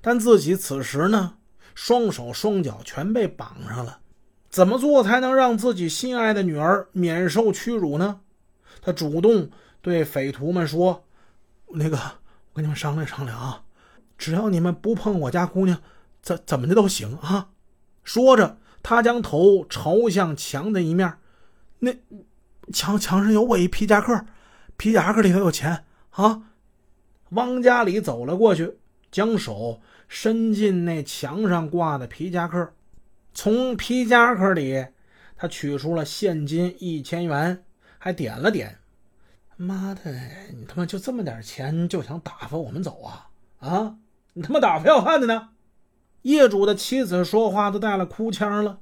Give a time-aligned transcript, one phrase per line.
[0.00, 1.34] 但自己此时呢，
[1.74, 4.00] 双手双脚全被绑上了，
[4.48, 8.20] 怎么做才能让自己心爱的女儿免受屈辱呢？
[8.80, 9.50] 他主动
[9.80, 11.04] 对匪徒们说
[11.74, 13.64] ：“那个，我跟你们商量商量啊，
[14.16, 15.80] 只要你们不碰我家姑娘，
[16.22, 17.48] 怎怎么的都行啊。”
[18.04, 21.18] 说着，他将头朝向墙的一面，
[21.80, 21.92] 那
[22.72, 24.24] 墙墙上有我一皮夹克，
[24.76, 26.42] 皮夹克里头有钱啊。
[27.30, 28.78] 汪家里走了过去，
[29.10, 32.72] 将手伸进那墙上挂的皮夹克，
[33.32, 34.86] 从皮夹克里
[35.36, 37.64] 他取出了现金一千元，
[37.98, 38.78] 还点了点。
[39.56, 40.12] 妈的，
[40.54, 43.30] 你他妈就这么点钱就想打发我们走啊？
[43.58, 43.96] 啊，
[44.34, 45.50] 你他妈打发要饭的呢？
[46.22, 48.80] 业主的妻子说话都带了哭腔了。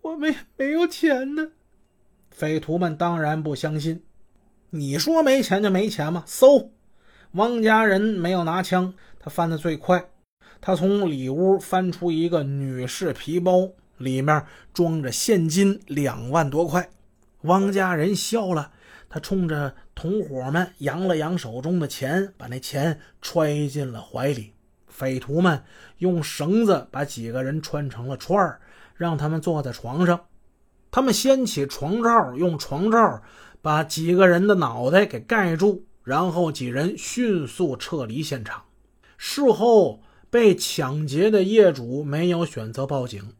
[0.00, 1.52] 我没没有钱呢。
[2.30, 4.02] 匪徒们当然不相信。
[4.70, 6.24] 你说没钱就没钱吗？
[6.26, 6.72] 搜，
[7.32, 10.04] 汪家人没有拿枪，他翻的最快。
[10.60, 16.90] 他从里屋翻出一个女士皮包，里面装着现金两万多块。
[17.42, 18.72] 汪家人笑了，
[19.08, 24.52] 他冲着同伙们扬了扬手中的钱，把那钱揣进了怀里。
[24.86, 25.64] 匪徒们
[25.98, 28.60] 用绳子把几个人穿成了串儿，
[28.94, 30.20] 让他们坐在床上。
[30.90, 33.22] 他们掀起床罩，用床罩。
[33.62, 38.64] 把几个人的脑袋给盖住，然后几人迅速撤离现场。
[39.16, 43.34] 事后被抢劫的业主没有选择报警，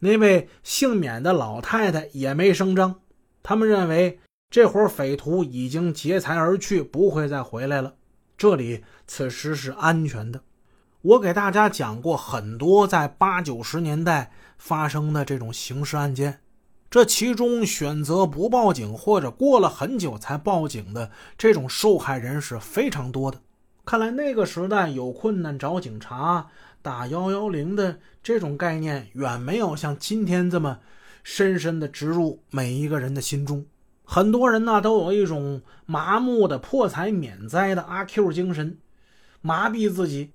[0.00, 3.00] 那位幸免的老太太也没声张。
[3.42, 4.18] 他们认为
[4.50, 7.94] 这伙匪徒已经劫财而去，不会再回来了。
[8.36, 10.40] 这里此时是安全的。
[11.02, 16.40] 我给大家讲过很多在八九十年代发生的这种刑事案件。
[16.90, 23.38] 这其中选择不报警或者过了很久才报警的这种受害人是非常多的。
[23.84, 26.46] 看来那个时代有困难找警察、
[26.80, 30.78] 打幺幺零的这种概念远没有像今天这么
[31.22, 33.66] 深深的植入每一个人的心中。
[34.04, 38.78] 很多人呢都有一种麻木的破财免灾的阿 Q 精神，
[39.42, 40.30] 麻痹自己，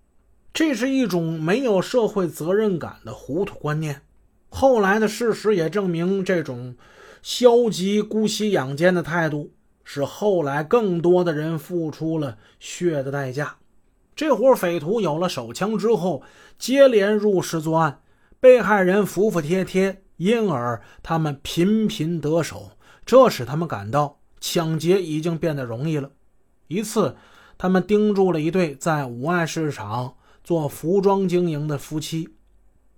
[0.53, 4.01] 这是一种没有社会责任感的糊涂观念。
[4.55, 6.75] 后来的事实也证明，这种
[7.23, 9.51] 消极、姑息养奸的态度，
[9.83, 13.55] 使后来更多的人付出了血的代价。
[14.15, 16.21] 这伙匪徒有了手枪之后，
[16.59, 18.01] 接连入室作案，
[18.39, 22.73] 被害人服服帖帖，因而他们频频得手，
[23.07, 26.11] 这使他们感到抢劫已经变得容易了。
[26.67, 27.15] 一次，
[27.57, 32.29] 他们盯住了一对在五爱市场做服装经营的夫妻。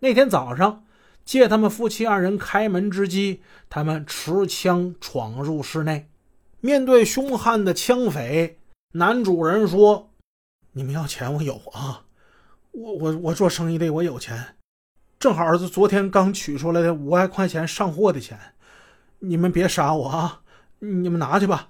[0.01, 0.81] 那天早上。
[1.25, 6.07] 借他们夫妻二人开门之机，他们持枪闯入室内。
[6.61, 8.59] 面对凶悍的枪匪，
[8.93, 10.11] 男主人说
[10.73, 12.03] ：“你们要钱，我有啊！
[12.71, 14.55] 我我我做生意的，我有钱，
[15.19, 18.39] 正好是昨天刚取出来的五万块钱上货的钱。
[19.19, 20.41] 你们别杀我啊！
[20.79, 21.69] 你们拿去吧，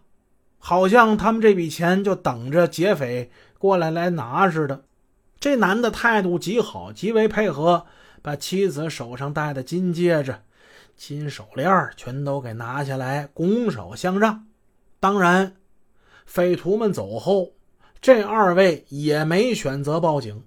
[0.58, 4.84] 好像他们这笔钱就等着劫匪过来来拿似的。”
[5.40, 7.86] 这男的态度极好，极为配合。
[8.26, 10.36] 把妻子手上戴的金戒指、
[10.98, 14.48] 金手链全都给拿下来，拱手相让。
[15.00, 15.54] 当然，
[16.26, 17.52] 匪徒们走后，
[18.02, 20.44] 这二位也没选择报警。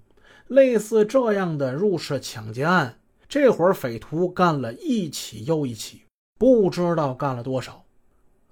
[0.49, 6.03] 类似这样的入室抢劫案，这伙匪徒干了一起又一起，
[6.37, 7.85] 不知道干了多少。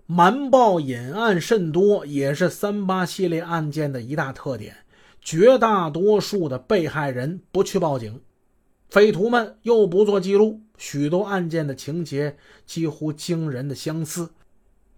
[0.06, 4.76] 瞒报隐案甚多，也是三八系列案件的一大特点。
[5.20, 8.20] 绝大多数的被害人不去报警。
[8.88, 14.30] 匪徒们又不做记录，许多案件的情节几乎惊人的相似。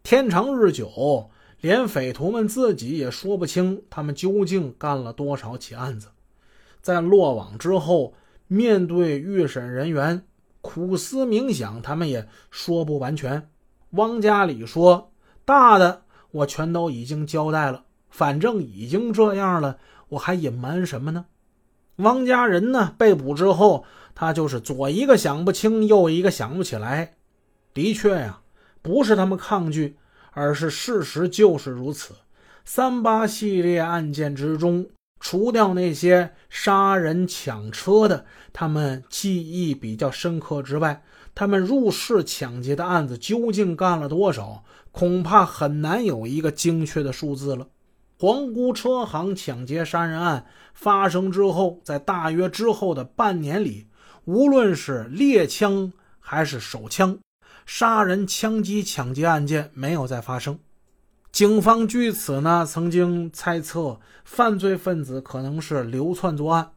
[0.03, 6.09] 天长日久，连匪徒们自己也说不清他们究竟干了多少起案子。
[6.81, 8.15] 在落网之后，
[8.47, 10.23] 面对预审人员
[10.61, 13.49] 苦思冥想，他们也说不完全。
[13.91, 15.13] 汪家里说
[15.45, 19.79] ：“大的我全都已经交代了，反正已经这样了，
[20.11, 21.25] 我还隐瞒什么呢？”
[21.99, 22.95] 汪家人呢？
[22.97, 23.85] 被捕之后，
[24.15, 27.15] 他就是左一个想不清，右一个想不起来。
[27.75, 28.41] 的确呀，
[28.83, 29.97] 不是他们抗拒，
[30.33, 32.15] 而是事实就是如此。
[32.65, 34.87] 三八系列案件之中，
[35.19, 41.03] 除掉那些杀人抢车的，他们记忆比较深刻之外，
[41.35, 44.63] 他们入室抢劫的案子究竟干了多少，
[44.93, 47.67] 恐怕很难有一个精确的数字了。
[48.21, 50.45] 皇姑车行抢劫杀人案
[50.75, 53.87] 发生之后，在大约之后的半年里，
[54.25, 57.17] 无论是猎枪还是手枪，
[57.65, 60.59] 杀人、枪击、抢劫案件没有再发生。
[61.31, 66.73] 警方据此呢，曾经猜测犯罪分子可能是流窜作案。